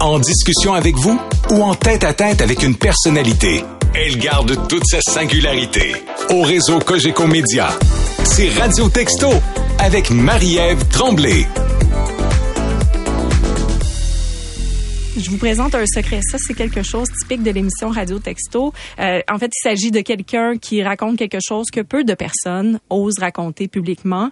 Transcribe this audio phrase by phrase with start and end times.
[0.00, 3.62] En discussion avec vous ou en tête à tête avec une personnalité,
[3.94, 5.92] elle garde toute sa singularité.
[6.30, 7.68] Au réseau Cogeco Média,
[8.24, 9.28] c'est Radio Texto
[9.78, 11.46] avec Marie-Ève Tremblay.
[15.20, 16.20] Je vous présente un secret.
[16.22, 18.72] Ça, c'est quelque chose typique de l'émission Radio Texto.
[18.98, 22.80] Euh, en fait, il s'agit de quelqu'un qui raconte quelque chose que peu de personnes
[22.88, 24.30] osent raconter publiquement.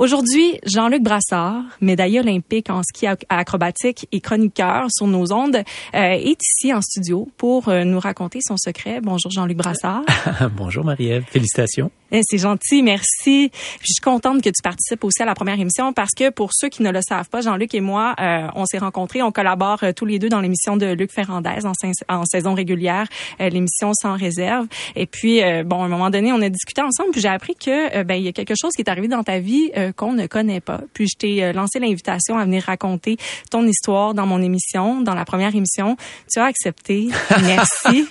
[0.00, 6.40] Aujourd'hui, Jean-Luc Brassard, médaillé olympique en ski acrobatique et chroniqueur sur nos ondes, euh, est
[6.42, 9.02] ici en studio pour euh, nous raconter son secret.
[9.02, 10.00] Bonjour Jean-Luc Brassard.
[10.56, 11.24] Bonjour Marie-Ève.
[11.28, 11.90] Félicitations.
[12.12, 13.52] Eh, c'est gentil, merci.
[13.52, 16.70] je suis contente que tu participes aussi à la première émission parce que pour ceux
[16.70, 20.06] qui ne le savent pas, Jean-Luc et moi, euh, on s'est rencontrés, on collabore tous
[20.06, 21.72] les deux dans l'émission de Luc Ferrandez en,
[22.08, 23.06] en saison régulière,
[23.38, 24.66] l'émission Sans réserve.
[24.96, 28.02] Et puis, bon, à un moment donné, on a discuté ensemble, puis j'ai appris que
[28.02, 30.60] ben il y a quelque chose qui est arrivé dans ta vie qu'on ne connaît
[30.60, 30.80] pas.
[30.94, 33.16] Puis je t'ai euh, lancé l'invitation à venir raconter
[33.50, 35.96] ton histoire dans mon émission, dans la première émission.
[36.32, 37.08] Tu as accepté.
[37.42, 38.08] Merci.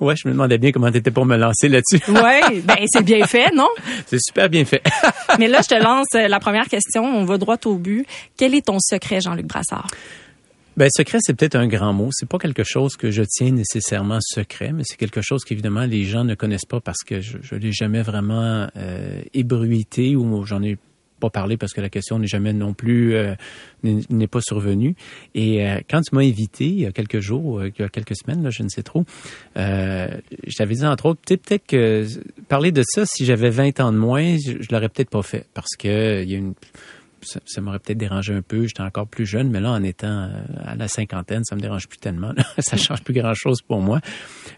[0.00, 2.00] ouais, je me demandais bien comment tu étais pour me lancer là-dessus.
[2.10, 3.68] ouais, ben c'est bien fait, non?
[4.06, 4.82] C'est super bien fait.
[5.38, 7.04] Mais là, je te lance euh, la première question.
[7.04, 8.06] On va droit au but.
[8.36, 9.88] Quel est ton secret, Jean-Luc Brassard?
[10.76, 12.08] Ben, secret, c'est peut-être un grand mot.
[12.12, 16.04] C'est pas quelque chose que je tiens nécessairement secret, mais c'est quelque chose qu'évidemment les
[16.04, 20.62] gens ne connaissent pas parce que je, je l'ai jamais vraiment euh, ébruité ou j'en
[20.62, 20.78] ai
[21.20, 23.34] pas parler parce que la question n'est jamais non plus euh,
[23.82, 24.94] n'est pas survenue.
[25.34, 27.88] Et euh, quand tu m'as invité il y a quelques jours, euh, il y a
[27.88, 29.04] quelques semaines, là, je ne sais trop,
[29.56, 32.06] je t'avais dit entre autres, peut-être que
[32.48, 35.46] parler de ça, si j'avais 20 ans de moins, je, je l'aurais peut-être pas fait
[35.54, 36.54] parce que il y a une
[37.24, 38.66] ça, m'aurait peut-être dérangé un peu.
[38.66, 40.30] J'étais encore plus jeune, mais là, en étant
[40.64, 42.32] à la cinquantaine, ça me dérange plus tellement.
[42.58, 44.00] ça change plus grand-chose pour moi.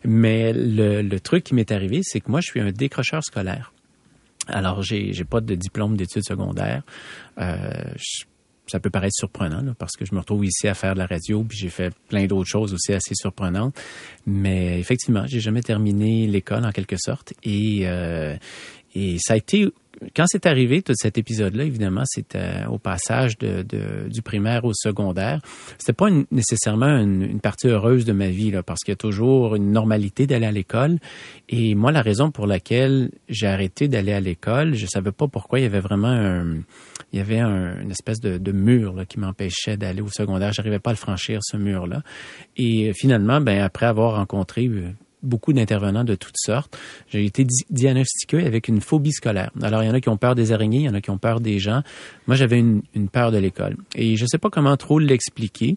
[0.05, 3.73] Mais le, truc qui m'est arrivé, c'est que moi, je suis un décrocheur scolaire.
[4.48, 6.83] Alors, j'ai, j'ai pas de diplôme d'études secondaires.
[7.39, 7.58] Euh,
[8.67, 11.45] ça peut paraître surprenant parce que je me retrouve ici à faire de la radio,
[11.45, 13.77] puis j'ai fait plein d'autres choses aussi assez surprenantes.
[14.27, 18.36] Mais effectivement, j'ai jamais terminé l'école en quelque sorte, et euh,
[18.95, 19.68] et ça a été
[20.14, 25.40] quand c'est arrivé, tout cet épisode-là, évidemment, c'était au passage du primaire au secondaire.
[25.79, 29.56] C'était pas nécessairement une, partie heureuse de ma vie, là, parce qu'il y a toujours
[29.56, 30.98] une normalité d'aller à l'école.
[31.48, 35.61] Et moi, la raison pour laquelle j'ai arrêté d'aller à l'école, je savais pas pourquoi.
[35.61, 36.45] Il y avait vraiment
[37.12, 40.52] il y avait un, une espèce de, mur là, qui m'empêchait d'aller au secondaire.
[40.52, 42.02] J'arrivais pas à le franchir, ce mur-là.
[42.56, 44.70] Et finalement, ben après avoir rencontré
[45.23, 46.79] beaucoup d'intervenants de toutes sortes.
[47.09, 49.51] J'ai été diagnostiqué avec une phobie scolaire.
[49.63, 51.11] Alors, il y en a qui ont peur des araignées, il y en a qui
[51.11, 51.83] ont peur des gens.
[52.27, 53.77] Moi, j'avais une, une peur de l'école.
[53.95, 55.77] Et je ne sais pas comment trop l'expliquer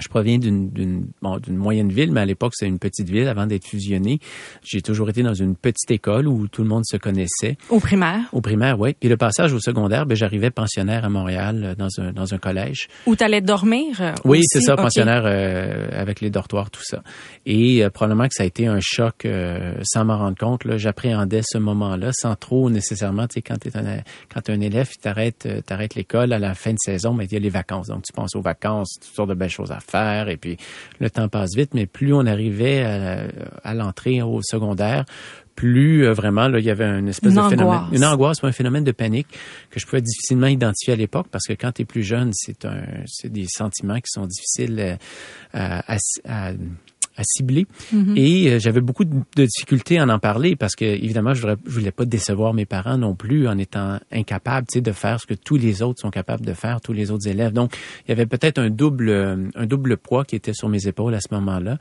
[0.00, 3.66] je proviens d'une bon, moyenne ville, mais à l'époque, c'était une petite ville avant d'être
[3.66, 4.20] fusionnée.
[4.62, 7.58] J'ai toujours été dans une petite école où tout le monde se connaissait.
[7.68, 8.22] Au primaire?
[8.32, 8.94] Au primaire, oui.
[8.98, 12.38] Puis le passage au secondaire, ben, j'arrivais pensionnaire à Montréal euh, dans un, dans un
[12.38, 12.88] collège.
[13.06, 14.00] Où tu allais dormir?
[14.00, 17.02] Euh, oui, c'est ça, pensionnaire euh, avec les dortoirs, tout ça.
[17.44, 19.26] Et probablement que ça a été un choc
[19.82, 20.62] sans m'en rendre compte.
[20.76, 24.00] J'appréhendais ce moment-là sans trop nécessairement, tu sais, quand tu es un,
[24.32, 27.36] quand es un élève, tu t'arrêtes l'école à la fin de saison, mais il y
[27.36, 27.88] a les vacances.
[27.88, 30.56] Donc, tu penses aux vacances, toutes sortes de belles choses à faire et puis
[31.00, 35.04] le temps passe vite, mais plus on arrivait à, l'entrée au secondaire,
[35.54, 38.84] plus euh, vraiment là, il y avait une espèce de phénomène, une angoisse, un phénomène
[38.84, 39.28] de panique
[39.70, 42.64] que je pouvais difficilement identifier à l'époque parce que quand tu es plus jeune, c'est
[42.64, 44.96] un, c'est des sentiments qui sont difficiles euh,
[45.52, 46.52] à, à
[47.16, 47.66] à cibler.
[47.92, 48.14] Mhm.
[48.16, 51.90] Et euh, j'avais beaucoup de, difficultés à en parler parce que, évidemment, je, je voulais
[51.90, 55.34] pas décevoir mes parents non plus en étant incapable, tu sais, de faire ce que
[55.34, 57.52] tous les autres sont capables de faire, tous les autres élèves.
[57.52, 61.14] Donc, il y avait peut-être un double, un double poids qui était sur mes épaules
[61.14, 61.78] à ce moment-là.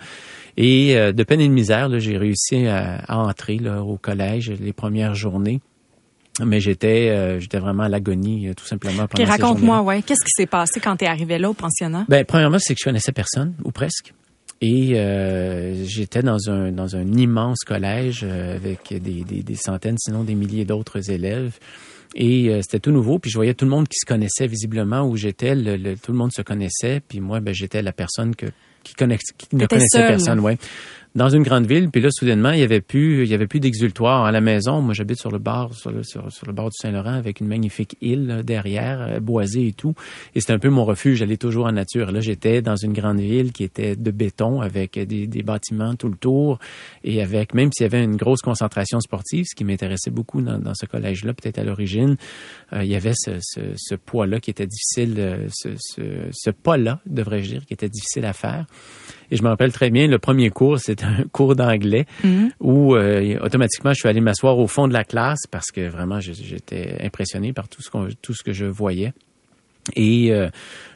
[0.58, 4.74] Et euh, de peine et de misère, j'ai réussi à, entrer là, au collège les
[4.74, 5.62] premières journées
[6.44, 10.48] mais j'étais euh, j'étais vraiment à l'agonie tout simplement pendant raconte-moi ouais qu'est-ce qui s'est
[10.48, 12.06] passé quand tu es arrivé là au pensionnat?
[12.08, 14.14] Ben premièrement c'est que je connaissais personne ou presque
[14.62, 19.98] et euh, j'étais dans un, dans un immense collège euh, avec des, des, des, centaines,
[19.98, 21.58] sinon des milliers d'autres élèves.
[22.14, 23.18] Et euh, c'était tout nouveau.
[23.18, 25.56] Puis je voyais tout le monde qui se connaissait visiblement où j'étais.
[25.56, 27.02] Le, tout le monde se connaissait.
[27.08, 28.46] Puis moi, ben, j'étais la personne que,
[28.84, 30.40] qui, connaît, qui ne connaissait personne.
[30.40, 30.60] Ouais
[31.14, 33.60] dans une grande ville, puis là, soudainement, il y avait plus, il y avait plus
[33.60, 34.82] d'exultoire à la maison.
[34.82, 39.02] Moi, j'habite sur le bord, sur le, bord du Saint-Laurent, avec une magnifique île derrière,
[39.02, 39.94] euh, boisée et tout.
[40.36, 41.18] Et c'était un peu mon refuge.
[41.18, 42.14] J'allais toujours en nature.
[42.14, 46.16] Là, j'étais dans une grande ville qui était de béton, avec des, bâtiments tout le
[46.16, 46.60] tour,
[47.04, 50.60] et avec, même s'il y avait une grosse concentration sportive, ce qui m'intéressait beaucoup dans,
[50.60, 52.16] dans ce collège-là, peut-être à l'origine,
[52.72, 56.50] euh, il y avait ce, ce, ce poids-là qui était difficile, euh, ce, ce, ce
[56.52, 58.66] pas-là, devrais-je dire, qui était difficile à faire.
[59.32, 62.52] Et je me rappelle très bien, le premier cours, c'était un cours d'anglais mm-hmm.
[62.60, 66.20] où euh, automatiquement, je suis allé m'asseoir au fond de la classe parce que vraiment,
[66.20, 67.90] j'étais impressionné par tout ce,
[68.22, 69.14] tout ce que je voyais.
[69.96, 70.50] Et euh,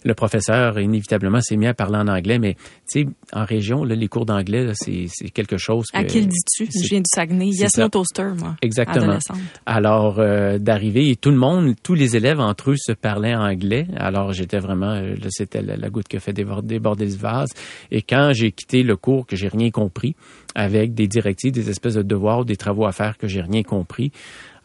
[0.03, 2.53] le professeur, inévitablement, s'est mis à parler en anglais, mais
[2.89, 5.97] tu sais, en région, là, les cours d'anglais, c'est quelque chose que...
[5.97, 6.65] À qui le dis-tu?
[6.65, 7.47] Je viens du Saguenay.
[7.47, 8.55] Yes, no toaster, moi.
[8.61, 9.17] Exactement.
[9.65, 13.87] Alors, euh, d'arriver, et tout le monde, tous les élèves entre eux se parlaient anglais.
[13.97, 14.91] Alors, j'étais vraiment...
[14.91, 17.49] Euh, là, c'était la, goutte qui a fait déborder, déborder le vase.
[17.91, 20.15] Et quand j'ai quitté le cours, que j'ai rien compris,
[20.53, 24.11] avec des directives, des espèces de devoirs, des travaux à faire que j'ai rien compris,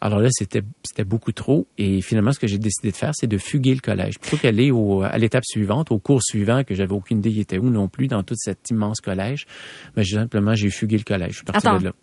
[0.01, 0.63] alors là, c'était
[1.03, 1.67] beaucoup trop.
[1.77, 4.19] Et finalement, ce que j'ai décidé de faire, c'est de fuguer le collège.
[4.19, 4.71] Plutôt qu'aller
[5.03, 8.07] à l'étape suivante, au cours suivant, que j'avais aucune idée il était où non plus
[8.07, 9.45] dans tout cet immense collège,
[9.95, 11.31] mais simplement, j'ai fugué le collège.
[11.31, 11.93] Je suis parti de là.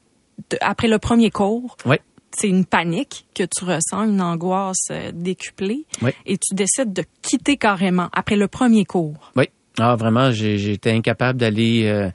[0.61, 2.01] Après le premier cours, ouais
[2.31, 5.87] c'est une panique que tu ressens, une angoisse euh, décuplée,
[6.27, 9.33] et tu décides de quitter carrément après le premier cours.
[9.35, 9.49] Oui.
[9.81, 12.11] Ah, vraiment, j'étais incapable d'aller euh,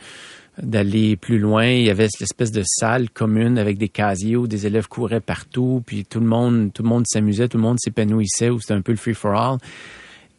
[0.61, 1.65] d'aller plus loin.
[1.65, 5.21] Il y avait cette espèce de salle commune avec des casiers où des élèves couraient
[5.21, 8.73] partout, puis tout le monde, tout le monde s'amusait, tout le monde s'épanouissait, où c'était
[8.73, 9.57] un peu le free for all.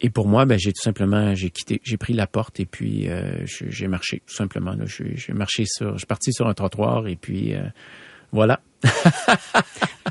[0.01, 3.09] Et pour moi, ben, j'ai tout simplement, j'ai quitté, j'ai pris la porte et puis
[3.09, 4.75] euh, j'ai marché tout simplement.
[4.85, 7.63] J'ai marché sur, je suis parti sur un trottoir et puis euh,
[8.31, 8.59] voilà.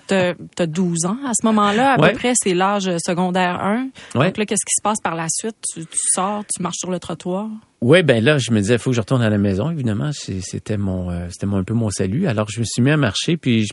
[0.09, 3.89] tu as 12 ans à ce moment-là, à peu près, c'est l'âge secondaire 1.
[4.15, 5.57] Donc là, qu'est-ce qui se passe par la suite?
[5.75, 7.49] Tu, sors, tu marches sur le trottoir?
[7.81, 10.11] Oui, ben là, je me disais, il faut que je retourne à la maison, évidemment.
[10.13, 12.27] C'était mon, euh, c'était un peu mon salut.
[12.27, 13.67] Alors, je me suis mis à marcher, puis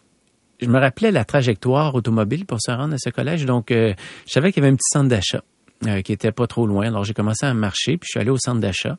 [0.60, 3.46] je, me rappelais la trajectoire automobile pour se rendre à ce collège.
[3.46, 3.94] Donc, euh,
[4.28, 5.44] je savais qu'il y avait un petit centre d'achat
[5.88, 6.88] euh, qui était pas trop loin.
[6.88, 8.98] Alors, j'ai commencé à marcher, puis je suis allé au centre d'achat.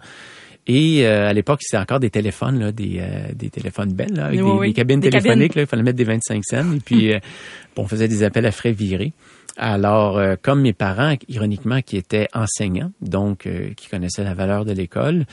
[0.69, 4.27] Et euh, à l'époque, c'était encore des téléphones, là, des, euh, des téléphones belles, là,
[4.27, 5.57] avec des, cabines téléphoniques.
[5.57, 6.73] Là, il fallait mettre des 25 cents.
[6.73, 7.19] Et puis, euh,
[7.77, 9.13] on faisait des appels à frais virés.
[9.59, 15.27] Alors, comme mes parents, ironiquement, qui étaient enseignants, donc qui connaissaient la valeur de l'école,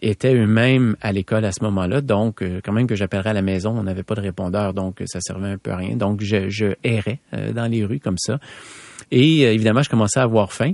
[0.00, 2.00] étaient eux-mêmes à l'école à ce moment-là.
[2.00, 5.20] Donc, quand même que j'appellerais à la maison, on n'avait pas de répondeur, donc ça
[5.20, 5.94] servait un peu à rien.
[5.94, 7.18] Donc, je, je errais
[7.54, 8.38] dans les rues comme ça.
[9.10, 10.72] Et évidemment, je commençais à avoir faim.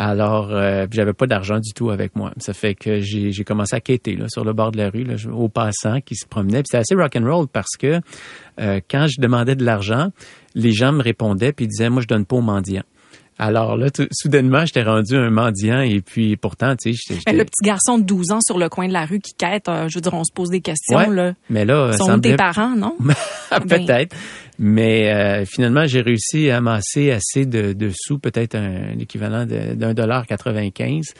[0.00, 2.32] Alors, euh, j'avais pas d'argent du tout avec moi.
[2.38, 5.16] Ça fait que j'ai commencé à quêter là, sur le bord de la rue, là,
[5.32, 6.62] aux passants qui se promenaient.
[6.64, 8.00] C'était assez rock and roll parce que
[8.60, 10.12] euh, quand je demandais de l'argent,
[10.54, 12.84] les gens me répondaient puis disaient moi je donne pas aux mendiants.
[13.40, 17.32] Alors là, soudainement, j'étais rendu un mendiant et puis pourtant, tu sais, j'étais...
[17.32, 19.86] Le petit garçon de 12 ans sur le coin de la rue qui quête, euh,
[19.88, 21.34] je veux dire, on se pose des questions, là.
[21.48, 21.92] Mais là...
[21.92, 22.96] Sont tes parents, non?
[23.68, 24.16] peut-être.
[24.58, 28.58] Mais euh, finalement, j'ai réussi à amasser assez de, sous, peut-être
[28.96, 31.14] l'équivalent d'un dollar 95.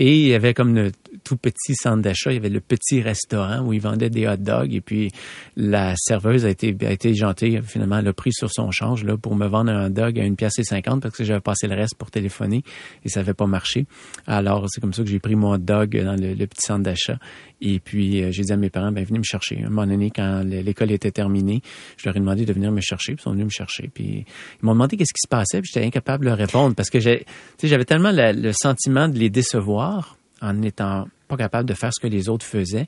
[0.00, 0.92] Et il y avait comme le
[1.24, 4.36] tout petit centre d'achat, il y avait le petit restaurant où ils vendaient des hot
[4.36, 4.72] dogs.
[4.72, 5.10] Et puis
[5.56, 9.16] la serveuse a été, a été gentille, finalement, elle a pris sur son change là,
[9.16, 11.66] pour me vendre un hot dog à une pièce et cinquante parce que j'avais passé
[11.66, 12.62] le reste pour téléphoner
[13.04, 13.86] et ça n'avait pas marché.
[14.28, 17.18] Alors c'est comme ça que j'ai pris mon hot dog dans le, petit centre d'achat.
[17.60, 19.56] Et puis euh, j'ai dit à mes parents, ben venez me chercher.
[19.64, 21.60] À un moment donné, quand l'école était terminée,
[21.96, 23.14] je leur ai demandé de venir me chercher.
[23.14, 23.90] Puis ils sont venus me chercher.
[23.92, 25.60] Puis ils m'ont demandé qu'est-ce qui se passait.
[25.60, 30.16] Puis j'étais incapable de leur répondre parce que j'avais tellement le sentiment de les décevoir
[30.40, 32.86] en n'étant pas capable de faire ce que les autres faisaient,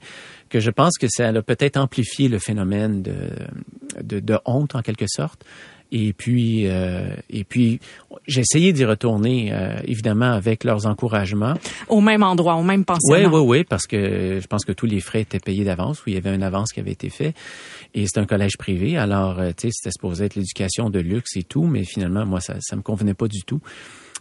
[0.48, 5.06] que je pense que ça a peut-être amplifié le phénomène de, de, honte en quelque
[5.08, 5.44] sorte.
[5.92, 7.80] Et puis, euh, et puis,
[8.26, 11.54] j'ai essayé d'y retourner, euh, évidemment, avec leurs encouragements.
[11.88, 13.28] Au même endroit, au même pensionnat.
[13.28, 16.10] Oui, oui, oui, parce que je pense que tous les frais étaient payés d'avance, où
[16.10, 17.34] il y avait une avance qui avait été faite.
[17.94, 21.36] Et c'est un collège privé, alors, euh, tu sais, c'était supposé être l'éducation de luxe
[21.36, 23.60] et tout, mais finalement, moi, ça, ça me convenait pas du tout.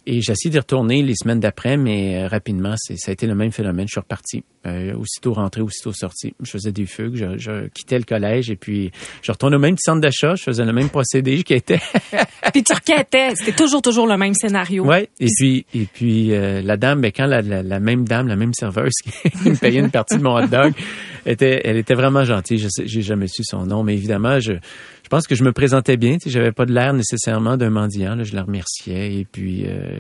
[0.06, 3.36] Et j'ai essayé d'y retourner les semaines d'après, mais euh, rapidement, ça a été le
[3.36, 3.88] même phénomène.
[3.88, 4.44] Je suis reparti.
[4.68, 6.34] Euh, aussitôt rentré, aussitôt sorti.
[6.42, 8.92] Je faisais des fugues, je, je, quittais le collège et puis
[9.22, 11.80] je retournais au même centre d'achat, je faisais le même procédé qui était.
[12.52, 14.84] puis tu requêtais, c'était toujours toujours le même scénario.
[14.84, 15.08] Ouais.
[15.22, 18.36] Et puis et puis euh, la dame, ben quand la, la, la, même dame, la
[18.36, 19.12] même serveuse qui
[19.50, 20.74] me payait une partie de mon hot dog,
[21.26, 22.58] était, elle était vraiment gentille.
[22.58, 24.54] Je j'ai jamais su son nom, mais évidemment je
[25.10, 26.20] je pense que je me présentais bien.
[26.20, 28.14] Tu sais, j'avais pas de l'air nécessairement d'un mendiant.
[28.14, 29.98] Là, je la remerciais et puis euh,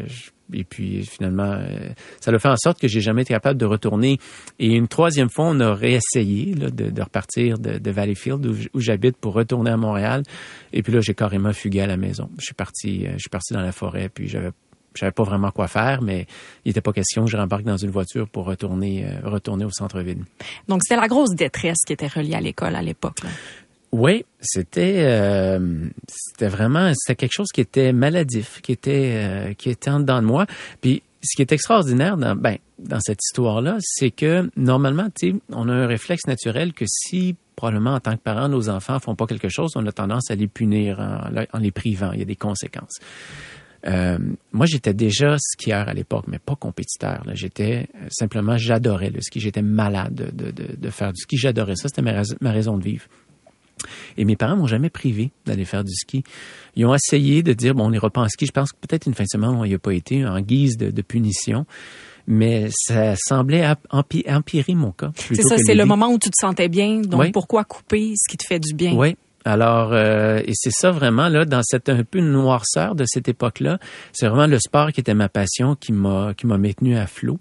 [0.53, 1.89] et puis finalement, euh,
[2.21, 4.19] ça a fait en sorte que j'ai jamais été capable de retourner.
[4.59, 8.55] Et une troisième fois, on a réessayé là, de, de, repartir de, de Valleyfield où,
[8.75, 10.21] où j'habite pour retourner à Montréal.
[10.73, 12.29] Et puis là, j'ai carrément fugué à la maison.
[12.37, 14.09] Je suis parti, euh, je suis parti dans la forêt.
[14.13, 14.51] Puis j'avais
[14.93, 16.25] je savais pas vraiment quoi faire, mais
[16.65, 20.23] il n'était pas question que je rembarque dans une voiture pour retourner, retourner au centre-ville.
[20.67, 23.19] Donc, c'était la grosse détresse qui était reliée à l'école à l'époque.
[23.91, 29.69] Oui, c'était euh, c'était vraiment c'était quelque chose qui était maladif, qui était euh, qui
[29.69, 30.45] était en dedans de moi.
[30.79, 35.35] Puis ce qui est extraordinaire dans ben dans cette histoire là, c'est que normalement, tu
[35.51, 39.15] on a un réflexe naturel que si probablement en tant que parent nos enfants font
[39.15, 42.11] pas quelque chose, on a tendance à les punir en, les privant.
[42.13, 42.99] Il y a des conséquences.
[43.87, 44.17] Euh,
[44.51, 47.23] moi, j'étais déjà skieur à l'époque, mais pas compétiteur.
[47.33, 49.39] J'étais simplement, j'adorais le ski.
[49.39, 51.37] J'étais malade de, de, de, faire du ski.
[51.37, 51.87] J'adorais ça.
[51.87, 53.05] C'était ma raison de vivre.
[54.17, 56.23] Et mes parents m'ont jamais privé d'aller faire du ski.
[56.75, 58.45] Ils ont essayé de dire, bon, on n'ira pas en ski.
[58.45, 60.77] Je pense que peut-être une fin de semaine, on n'y a pas été en guise
[60.77, 61.65] de, de punition
[62.31, 65.09] mais ça semblait empirer mon cas.
[65.15, 67.01] C'est ça, c'est le moment où tu te sentais bien.
[67.01, 68.93] Donc, pourquoi couper ce qui te fait du bien?
[68.93, 69.17] Oui.
[69.45, 73.79] Alors, euh, et c'est ça vraiment, là, dans cette un peu noirceur de cette époque-là,
[74.11, 77.39] c'est vraiment le sport qui était ma passion qui m'a qui m'a maintenu à flot.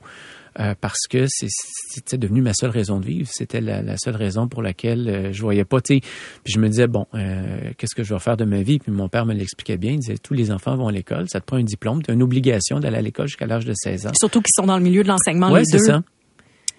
[0.60, 3.28] Euh, parce que c'était devenu ma seule raison de vivre.
[3.30, 5.78] C'était la, seule raison pour laquelle euh, je voyais pas.
[5.80, 6.02] Puis
[6.46, 8.80] je me disais bon, euh, qu'est-ce que je vais faire de ma vie?
[8.80, 9.92] Puis mon père me l'expliquait bien.
[9.92, 12.14] Il disait tous les enfants vont à l'école, ça te prend un diplôme, tu as
[12.14, 14.12] une obligation d'aller à l'école jusqu'à l'âge de 16 ans.
[14.18, 15.52] Surtout qu'ils sont dans le milieu de l'enseignement.
[15.52, 16.02] Oui, c'est ça.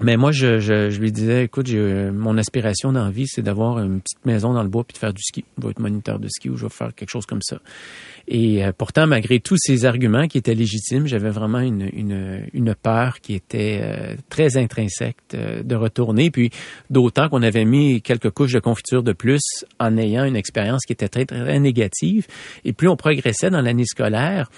[0.01, 3.79] Mais moi, je, je, je, lui disais, écoute, mon aspiration dans la vie, c'est d'avoir
[3.79, 5.43] une petite maison dans le bois puis de faire du ski.
[5.57, 7.59] Je vais être moniteur de ski ou je vais faire quelque chose comme ça.
[8.31, 12.75] Et euh, pourtant, malgré tous ces arguments qui étaient légitimes, j'avais vraiment une, une, une,
[12.75, 16.29] peur qui était euh, très intrinsèque de, retourner.
[16.29, 16.51] Puis
[16.89, 19.41] d'autant qu'on avait mis quelques couches de confiture de plus
[19.79, 22.27] en ayant une expérience qui était très, très négative.
[22.65, 24.49] Et plus on progressait dans l'année scolaire,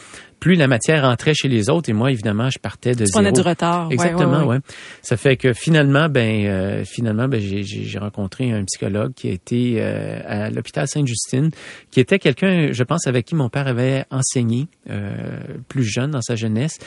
[0.41, 3.31] plus la matière entrait chez les autres et moi évidemment je partais de tu zéro.
[3.31, 3.89] du retard.
[3.91, 4.57] Exactement, ouais,
[5.03, 9.75] Ça fait que finalement ben euh, finalement ben j'ai rencontré un psychologue qui a été
[9.77, 11.51] euh, à l'hôpital Sainte-Justine,
[11.91, 16.23] qui était quelqu'un je pense avec qui mon père avait enseigné euh, plus jeune dans
[16.23, 16.79] sa jeunesse,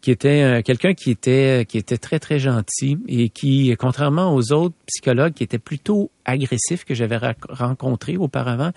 [0.00, 4.74] qui était quelqu'un qui était qui était très très gentil et qui contrairement aux autres
[4.86, 7.18] psychologues qui étaient plutôt agressifs que j'avais
[7.50, 8.72] rencontrés auparavant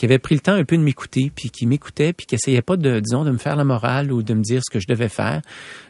[0.00, 2.62] qui avait pris le temps un peu de m'écouter, puis qui m'écoutait, puis qui essayait
[2.62, 4.86] pas de, disons, de me faire la morale ou de me dire ce que je
[4.88, 5.42] devais faire,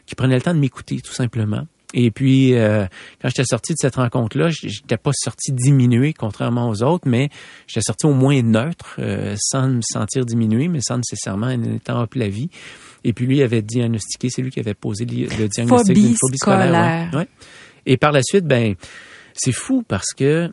[0.05, 1.65] qui prenait le temps de m'écouter, tout simplement.
[1.93, 2.85] Et puis, euh,
[3.21, 7.29] quand j'étais sorti de cette rencontre-là, j'étais pas sorti diminué, contrairement aux autres, mais
[7.67, 12.05] j'étais sorti au moins neutre, euh, sans me sentir diminué, mais sans nécessairement en étant
[12.13, 12.49] la vie.
[13.05, 17.11] Et puis, lui avait diagnostiqué, c'est lui qui avait posé le diagnostic d'une phobie scolaire.
[17.13, 17.29] Ouais.
[17.85, 18.75] Et par la suite, ben,
[19.33, 20.51] c'est fou parce que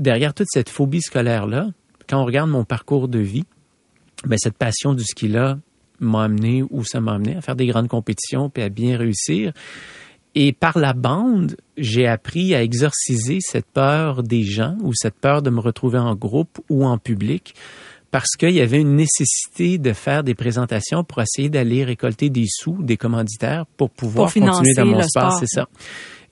[0.00, 1.68] derrière toute cette phobie scolaire-là,
[2.10, 3.44] quand on regarde mon parcours de vie,
[4.26, 5.58] ben, cette passion du ski-là
[6.00, 9.52] m'a amené où ça m'a amené à faire des grandes compétitions puis à bien réussir.
[10.34, 15.42] Et par la bande, j'ai appris à exorciser cette peur des gens ou cette peur
[15.42, 17.54] de me retrouver en groupe ou en public
[18.10, 22.46] parce qu'il y avait une nécessité de faire des présentations pour essayer d'aller récolter des
[22.48, 25.68] sous, des commanditaires pour pouvoir continuer dans mon sport, c'est ça.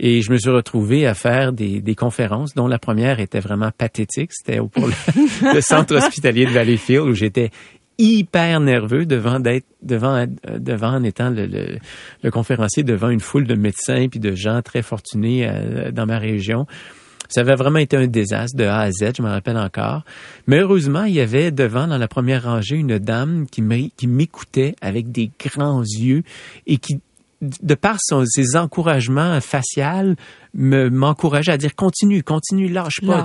[0.01, 3.71] Et je me suis retrouvé à faire des, des conférences, dont la première était vraiment
[3.77, 4.31] pathétique.
[4.33, 4.93] C'était pour le,
[5.55, 7.51] le, centre hospitalier de Valleyfield où j'étais
[7.99, 10.25] hyper nerveux devant d'être devant
[10.57, 11.79] devant en étant le, le,
[12.23, 16.19] le, conférencier devant une foule de médecins puis de gens très fortunés euh, dans ma
[16.19, 16.67] région.
[17.29, 20.03] Ça avait vraiment été un désastre de A à Z, je me rappelle encore.
[20.47, 23.61] Mais heureusement, il y avait devant, dans la première rangée, une dame qui
[24.07, 26.23] m'écoutait avec des grands yeux
[26.67, 27.01] et qui
[27.41, 30.15] de par ses encouragements faciaux,
[30.55, 33.25] m'encourageait à dire continue, continue, lâche pas.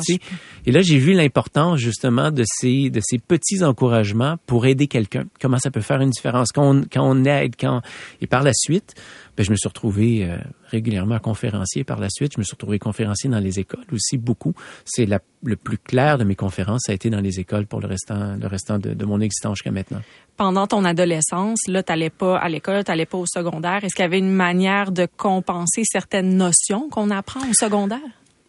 [0.66, 5.26] Et là, j'ai vu l'importance justement de ces de ces petits encouragements pour aider quelqu'un.
[5.42, 6.52] Comment ça peut faire une différence?
[6.52, 7.82] Quand on, quand on aide, quand
[8.22, 8.94] et par la suite,
[9.38, 10.38] ben, je me suis retrouvé euh,
[10.68, 12.34] régulièrement conférencier par la suite.
[12.36, 14.54] Je me suis retrouvé conférencier dans les écoles aussi beaucoup.
[14.86, 17.88] C'est le plus clair de mes conférences, ça a été dans les écoles pour le
[17.88, 18.38] restant,
[18.80, 20.02] de, de mon existence jusqu'à maintenant.
[20.38, 23.84] Pendant ton adolescence, là, t'allais pas à l'école, t'allais pas au secondaire.
[23.84, 28.00] Est-ce qu'il y avait une manière de compenser certaines notions qu'on apprend au secondaire?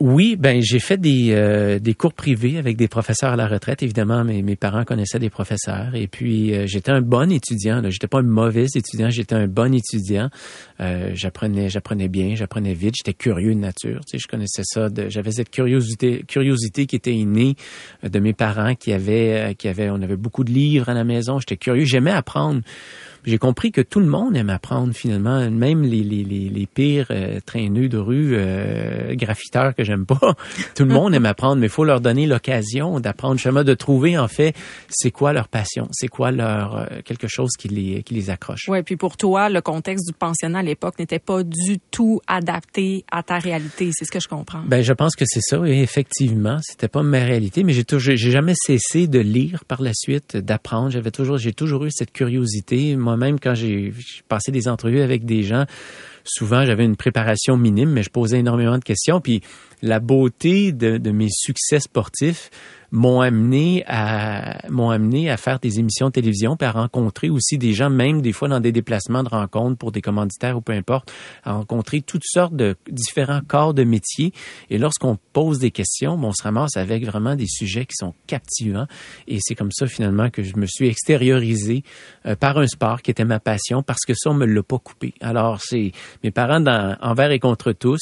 [0.07, 3.83] Oui, ben j'ai fait des, euh, des cours privés avec des professeurs à la retraite.
[3.83, 5.95] Évidemment, mes, mes parents connaissaient des professeurs.
[5.95, 7.81] Et puis, euh, j'étais un bon étudiant.
[7.81, 10.29] Je n'étais pas un mauvais étudiant, j'étais un bon étudiant.
[10.81, 12.97] Euh, j'apprenais, j'apprenais bien, j'apprenais vite.
[12.99, 14.01] J'étais curieux de nature.
[14.05, 14.89] Tu sais, je connaissais ça.
[15.09, 17.57] J'avais cette curiosité, curiosité qui était innée
[18.03, 21.39] de mes parents, qui avaient, qui avaient, on avait beaucoup de livres à la maison.
[21.39, 21.87] J'étais curieux.
[21.87, 22.61] J'aimais apprendre
[23.25, 27.07] j'ai compris que tout le monde aime apprendre finalement, même les, les, les, les pires
[27.11, 30.19] euh, traîneux de rue, euh, graffiteurs que j'aime pas.
[30.75, 34.19] tout le monde aime apprendre, mais il faut leur donner l'occasion d'apprendre, justement, de trouver
[34.19, 34.55] en fait
[34.89, 38.69] c'est quoi leur passion, c'est quoi leur euh, quelque chose qui les qui les accroche?
[38.69, 43.05] Ouais, puis pour toi, le contexte du pensionnat à l'époque n'était pas du tout adapté
[43.11, 44.63] à ta réalité, c'est ce que je comprends.
[44.67, 48.15] Ben je pense que c'est ça, et effectivement, c'était pas ma réalité, mais j'ai toujours
[48.17, 50.91] j'ai jamais cessé de lire par la suite, d'apprendre.
[50.91, 52.97] J'avais toujours j'ai toujours eu cette curiosité.
[52.97, 53.93] Moi, même quand j'ai
[54.29, 55.65] passé des entrevues avec des gens,
[56.25, 59.21] souvent j'avais une préparation minime, mais je posais énormément de questions.
[59.21, 59.43] Puis
[59.83, 62.51] la beauté de, de mes succès sportifs,
[62.95, 67.59] m'ont amené à m'ont amené à faire des émissions de télévision puis à rencontrer aussi
[67.59, 70.73] des gens même des fois dans des déplacements de rencontres pour des commanditaires ou peu
[70.73, 74.33] importe à rencontrer toutes sortes de différents corps de métiers.
[74.71, 78.87] Et lorsqu'on pose des questions on se ramasse avec vraiment des sujets qui sont captivants.
[79.27, 81.83] Et c'est comme ça finalement que je me suis extériorisé
[82.27, 84.79] euh, par un sport qui était ma passion parce que ça on me l'a pas
[84.79, 85.15] coupé.
[85.21, 85.91] Alors c'est
[86.23, 86.65] mes parents
[87.01, 88.01] envers et contre tous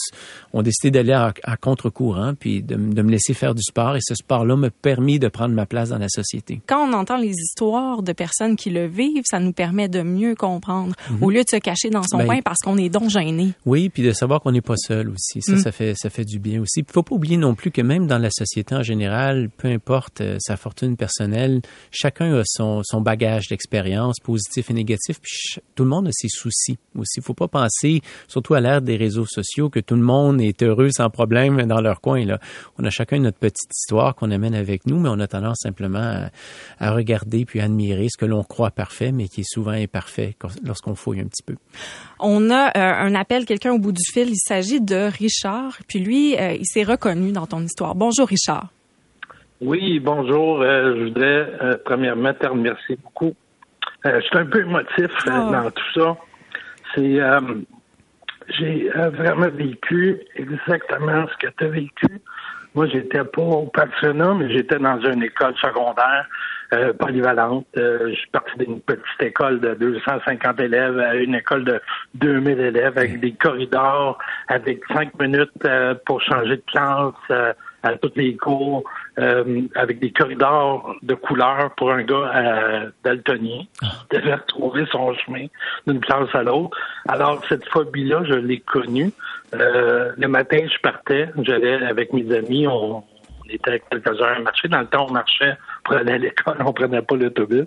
[0.52, 3.96] ont décidé d'aller à, contre-courant puis de, me laisser faire du sport.
[3.96, 6.60] Et ce sport là me permis de prendre ma place dans la société.
[6.66, 10.34] Quand on entend les histoires de personnes qui le vivent, ça nous permet de mieux
[10.34, 11.22] comprendre, Mhm.
[11.22, 13.52] au lieu de se cacher dans son Ben, coin parce qu'on est donc gêné.
[13.64, 15.40] Oui, puis de savoir qu'on n'est pas seul aussi.
[15.40, 15.58] Ça, Mm.
[15.58, 16.80] ça fait ça fait du bien aussi.
[16.80, 20.20] Il faut pas oublier non plus que même dans la société en général, peu importe
[20.20, 21.60] euh, sa fortune personnelle,
[21.90, 25.20] chacun a son, son bagage d'expérience, positif et négatif.
[25.20, 27.18] Puis tout le monde a ses soucis aussi.
[27.18, 30.62] Il faut pas penser, surtout à l'ère des réseaux sociaux, que tout le monde est
[30.62, 32.24] heureux sans problème dans leur coin.
[32.24, 32.40] Là,
[32.78, 35.98] on a chacun notre petite histoire qu'on amène avec nous, mais on a tendance simplement
[35.98, 39.70] à, à regarder puis à admirer ce que l'on croit parfait, mais qui est souvent
[39.72, 41.54] imparfait lorsqu'on fouille un petit peu.
[42.20, 42.72] On a euh,
[43.06, 44.28] un appel, quelqu'un au bout du fil.
[44.30, 45.78] Il s'agit de Richard.
[45.88, 47.94] Puis lui, euh, il s'est reconnu dans ton histoire.
[47.94, 48.68] Bonjour, Richard.
[49.60, 50.60] Oui, bonjour.
[50.60, 51.24] Euh, je voudrais
[51.62, 53.34] euh, premièrement te remercier beaucoup.
[54.04, 55.50] Euh, je suis un peu émotif euh, Ah.
[55.52, 56.16] dans tout ça.
[56.94, 57.40] C'est euh,
[58.58, 62.06] j'ai euh, vraiment vécu exactement ce que tu as vécu.
[62.74, 66.26] Moi, j'étais pas au pensionnat, mais j'étais dans une école secondaire
[66.72, 67.66] euh, polyvalente.
[67.76, 71.80] Euh, je suis parti d'une petite école de 250 élèves à une école de
[72.14, 77.52] 2000 élèves avec des corridors, avec cinq minutes euh, pour changer de classe euh,
[77.82, 78.84] à toutes les cours,
[79.18, 85.12] euh, avec des corridors de couleur pour un gars euh, daltonien qui devait retrouver son
[85.14, 85.46] chemin
[85.86, 86.76] d'une classe à l'autre.
[87.08, 89.12] Alors, cette phobie-là, je l'ai connue.
[89.54, 94.68] Euh, le matin, je partais, j'allais avec mes amis, on, on était quelques-uns à marcher.
[94.68, 95.54] Dans le temps, on marchait
[95.84, 97.66] pour aller à l'école, on prenait pas l'autobus.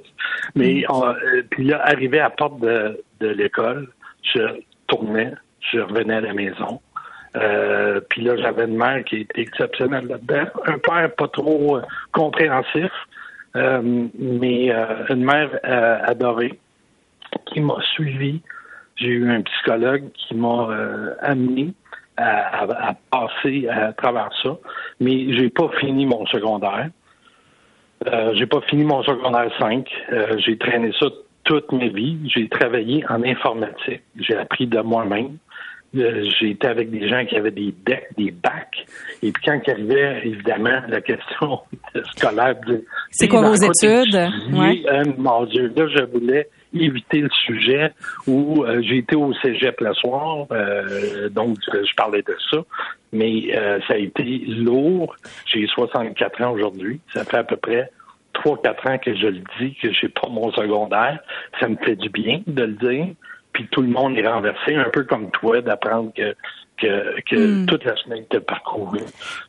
[0.56, 3.88] Mais on- euh, puis là, arrivé à la porte de, de l'école,
[4.24, 4.40] je
[4.88, 5.34] tournais,
[5.72, 6.82] je revenais à la maison.
[7.36, 10.46] Euh, puis là, j'avais une mère qui était exceptionnelle là-dedans.
[10.66, 11.80] Un père pas trop
[12.14, 12.92] compréhensif,
[13.54, 14.70] mais
[15.10, 15.50] une mère
[16.08, 16.58] adorée
[17.48, 18.42] qui m'a suivi.
[18.96, 21.74] J'ai eu un psychologue qui m'a euh, amené
[22.18, 24.58] à, à- à passer à travers ça.
[25.00, 26.90] Mais j'ai pas fini mon secondaire.
[28.08, 29.88] Euh, j'ai pas fini mon secondaire 5.
[30.12, 31.08] Euh, j'ai traîné ça
[31.44, 32.18] toute ma vie.
[32.34, 34.02] J'ai travaillé en informatique.
[34.18, 35.38] J'ai appris de moi-même.
[35.96, 38.86] Euh, j'ai été avec des gens qui avaient des decks, des bacs.
[39.24, 41.60] Et puis quand il arrivait, évidemment, la question
[42.18, 44.16] scolaire, de- C'est quoi vos études?
[44.54, 44.84] Ouais.
[44.92, 47.92] Euh, mon Dieu, là, je voulais éviter le sujet
[48.28, 52.58] où euh, j'ai été au cégep le soir, euh, donc euh, je parlais de ça,
[53.14, 55.16] mais euh, ça a été lourd.
[55.46, 57.00] J'ai 64 ans aujourd'hui.
[57.14, 57.90] Ça fait à peu près
[58.34, 61.20] 3-4 ans que je le dis, que j'ai pas mon secondaire.
[61.60, 63.08] Ça me fait du bien de le dire.
[63.54, 66.36] Puis tout le monde est renversé, un peu comme toi, d'apprendre que
[66.78, 67.66] que, que Mm.
[67.68, 69.00] toute la semaine t'as parcouru.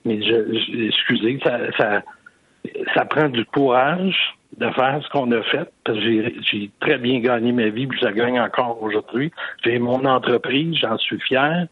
[0.04, 2.02] Mais je, je- excusez, ça, ça
[2.94, 7.20] ça prend du courage de faire ce qu'on a fait, parce que j'ai, très bien
[7.20, 9.30] gagné ma vie, puis je la gagne encore aujourd'hui.
[9.64, 11.66] J'ai mon entreprise, j'en suis fier,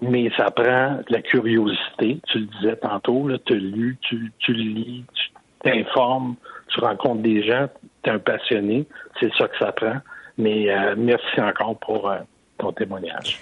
[0.00, 2.20] mais ça prend de la curiosité.
[2.28, 5.30] Tu le disais tantôt, tu as lu, tu, tu lis, tu
[5.62, 6.36] t'informes,
[6.68, 7.68] tu rencontres des gens,
[8.02, 8.86] tu es un passionné,
[9.20, 9.96] c'est ça que ça prend.
[10.38, 12.18] Mais euh, merci encore pour euh,
[12.58, 13.38] ton témoignage.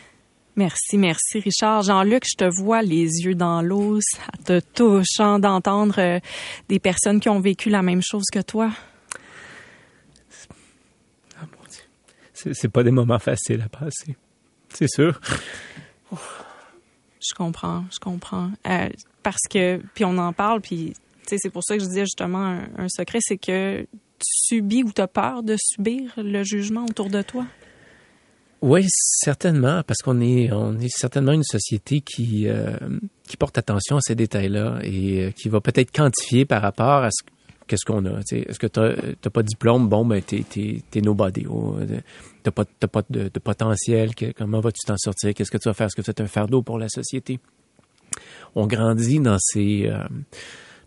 [0.56, 1.82] Merci, merci, Richard.
[1.82, 4.00] Jean-Luc, je te vois les yeux dans l'eau.
[4.00, 6.18] Ça te touche hein, d'entendre euh,
[6.70, 8.70] des personnes qui ont vécu la même chose que toi.
[12.32, 14.16] C'est c'est pas des moments faciles à passer.
[14.72, 15.20] C'est sûr.
[16.12, 18.50] Je comprends, je comprends.
[18.66, 18.88] Euh,
[19.22, 20.94] parce que, puis on en parle, puis
[21.26, 23.86] c'est pour ça que je disais justement un, un secret, c'est que tu
[24.20, 27.44] subis ou tu as peur de subir le jugement autour de toi?
[28.68, 32.76] Oui, certainement, parce qu'on est, on est certainement une société qui, euh,
[33.28, 37.10] qui porte attention à ces détails-là et euh, qui va peut-être quantifier par rapport à
[37.12, 37.22] ce
[37.68, 38.20] qu'est-ce qu'on a.
[38.24, 38.38] tu.
[38.38, 39.88] Est-ce que tu n'as pas de diplôme?
[39.88, 41.46] Bon, ben, t'es, t'es, t'es nobody.
[41.48, 42.00] Oh, euh,
[42.42, 44.10] t'as pas, t'as pas de, de potentiel.
[44.36, 45.32] Comment vas-tu t'en sortir?
[45.32, 45.86] Qu'est-ce que tu vas faire?
[45.86, 47.38] Est-ce que c'est un fardeau pour la société?
[48.56, 49.86] On grandit dans ces...
[49.86, 50.08] euh,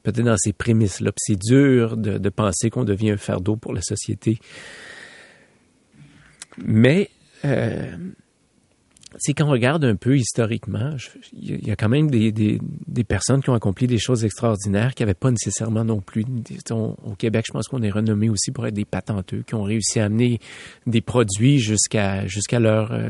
[0.04, 1.12] peut-être dans ces prémices-là.
[1.16, 4.38] C'est dur de penser qu'on devient un fardeau pour la société.
[6.58, 7.10] Mais
[7.46, 7.96] euh,
[9.18, 10.92] c'est quand on regarde un peu historiquement,
[11.34, 14.94] il y a quand même des, des, des personnes qui ont accompli des choses extraordinaires
[14.94, 16.24] qui n'avaient pas nécessairement non plus.
[16.70, 19.64] on- au Québec, je pense qu'on est renommé aussi pour être des patenteux, qui ont
[19.64, 20.40] réussi à amener
[20.86, 23.10] des produits jusqu'à jusqu'à leur euh,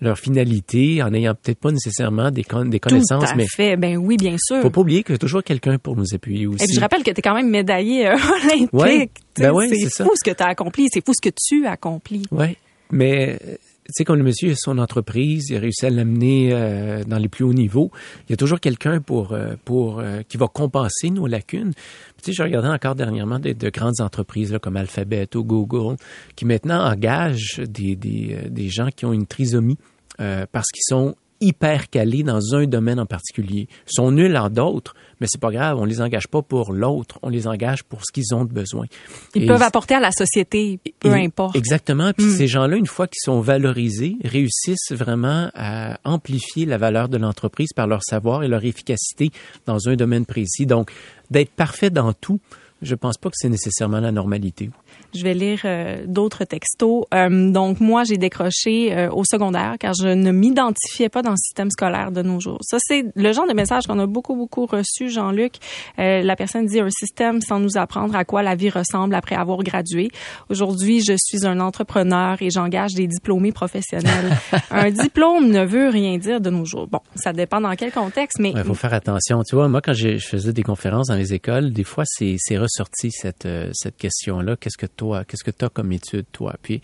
[0.00, 3.76] leur finalité, en n'ayant peut-être pas nécessairement des, con- des connaissances, Tout à mais fait.
[3.76, 4.62] Ben oui, bien sûr.
[4.62, 6.62] faut pas oublier qu'il y a toujours quelqu'un pour nous appuyer aussi.
[6.62, 8.14] Et puis je rappelle que tu es quand même médaillé euh,
[8.44, 8.72] olympique.
[8.72, 9.10] Ouais.
[9.36, 10.04] Ben ouais, c'est ça.
[10.04, 12.22] fou ce que tu as accompli, c'est fou ce que tu as accompli.
[12.30, 12.56] Oui,
[12.90, 13.38] mais
[13.86, 17.18] tu sais, comme le monsieur a son entreprise, il a réussi à l'amener euh, dans
[17.18, 17.92] les plus hauts niveaux.
[18.28, 21.72] Il y a toujours quelqu'un pour euh, pour euh, qui va compenser nos lacunes.
[22.20, 25.96] Tu sais, je regardais encore dernièrement de, de grandes entreprises comme Alphabet ou Google
[26.34, 29.78] qui maintenant engagent des des, gens qui ont une trisomie
[30.18, 33.68] parce qu'ils sont hyper calés dans un domaine en particulier.
[33.86, 37.28] Sont nuls en d'autres, mais c'est pas grave, on les engage pas pour l'autre, on
[37.28, 38.86] les engage pour ce qu'ils ont de besoin.
[39.34, 41.56] Ils peuvent apporter à la société, peu importe.
[41.56, 42.12] Exactement.
[42.12, 42.36] Puis mm.
[42.36, 47.72] ces gens-là, une fois qu'ils sont valorisés, réussissent vraiment à amplifier la valeur de l'entreprise
[47.74, 49.30] par leur savoir et leur efficacité
[49.66, 50.66] dans un domaine précis.
[50.66, 50.90] Donc,
[51.30, 52.40] d'être parfait dans tout,
[52.82, 54.70] je pense pas que c'est nécessairement la normalité.
[55.14, 57.04] Je vais lire euh, d'autres textos.
[57.14, 61.36] Euh, donc moi, j'ai décroché euh, au secondaire car je ne m'identifiais pas dans le
[61.36, 62.58] système scolaire de nos jours.
[62.62, 65.54] Ça, c'est le genre de message qu'on a beaucoup, beaucoup reçu, Jean-Luc.
[65.96, 69.62] la personne dit un système sans nous apprendre à quoi la vie ressemble après avoir
[69.62, 70.10] gradué.
[70.50, 74.36] Aujourd'hui, je suis un entrepreneur et j'engage des diplômés professionnels.
[74.70, 76.88] un diplôme ne veut rien dire de nos jours.
[76.88, 78.52] Bon, ça dépend dans quel contexte, mais...
[78.54, 79.42] Il faut faire attention.
[79.44, 82.36] Tu vois, moi, quand je faisais des conférences dans les écoles, des fois, c'est
[82.66, 84.56] ressorti cette, cette question-là.
[84.56, 86.54] Qu'est-ce que toi, qu'est-ce que tu as comme étude, toi?
[86.62, 86.80] Puis,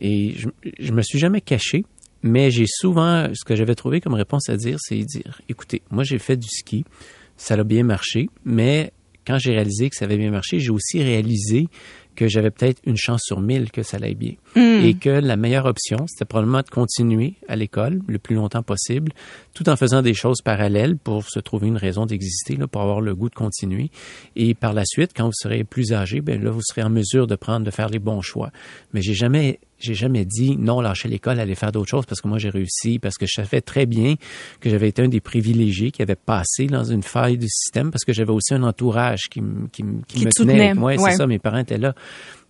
[0.00, 1.84] et je, je me suis jamais caché,
[2.22, 6.04] mais j'ai souvent, ce que j'avais trouvé comme réponse à dire, c'est dire, écoutez, moi
[6.04, 6.84] j'ai fait du ski,
[7.36, 8.92] ça a bien marché, mais
[9.26, 11.66] quand j'ai réalisé que ça avait bien marché, j'ai aussi réalisé
[12.14, 14.34] que j'avais peut-être une chance sur mille que ça allait bien.
[14.54, 14.84] Hmm.
[14.84, 19.12] Et que la meilleure option, c'était probablement de continuer à l'école le plus longtemps possible,
[19.54, 23.14] tout en faisant des choses parallèles pour se trouver une raison d'exister, pour avoir le
[23.14, 23.90] goût de continuer.
[24.36, 27.26] Et par la suite, quand vous serez plus âgé, ben là, vous serez en mesure
[27.26, 28.50] de prendre, de faire les bons choix.
[28.92, 32.28] Mais j'ai jamais j'ai jamais dit non, lâcher l'école, aller faire d'autres choses parce que
[32.28, 34.14] moi j'ai réussi, parce que je savais très bien
[34.60, 38.04] que j'avais été un des privilégiés qui avait passé dans une faille du système parce
[38.04, 39.42] que j'avais aussi un entourage qui,
[39.72, 40.74] qui, qui, me tenait.
[40.74, 41.94] Moi, c'est ça, mes parents étaient là.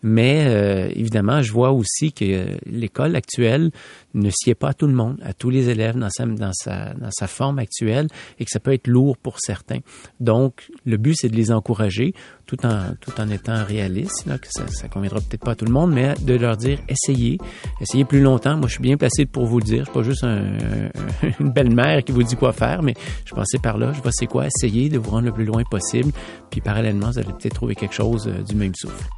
[0.02, 3.70] Mais euh, évidemment, je vois aussi que l'école actuelle
[4.14, 6.94] ne sied pas à tout le monde, à tous les élèves dans sa, dans sa,
[6.94, 9.78] dans sa forme actuelle et que ça peut être lourd pour certains.
[10.20, 12.14] Donc, le but, c'est de les encourager
[12.46, 15.64] tout en, tout en étant réaliste, là, que ça, ça conviendra peut-être pas à tout
[15.64, 17.38] le monde, mais de leur dire, essayez,
[17.80, 18.56] essayez plus longtemps.
[18.56, 19.84] Moi, je suis bien placé pour vous le dire.
[19.86, 20.24] Je suis pas juste
[21.40, 24.26] une belle-mère qui vous dit quoi faire, mais je passais par là, je vois c'est
[24.26, 26.12] quoi, essayez de vous rendre le plus loin possible,
[26.50, 29.08] puis parallèlement, vous allez peut-être trouver quelque chose euh, du même souffle.